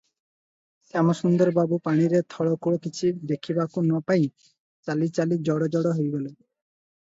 ଶ୍ୟାମସୁନ୍ଦର 0.93 1.53
ବାବୁ 1.57 1.77
ପାଣିରେ 1.87 2.21
ଥଳକୂଳ 2.35 2.81
କିଛି 2.87 3.13
ଦେଖିବାକୁ 3.33 3.85
ନ 3.91 4.01
ପାଇ 4.09 4.27
ଚାଲିଚାଲି 4.89 5.41
ଜଡ଼ଜଡ଼ 5.51 5.95
ହୋଇଗଲେ। 6.01 6.27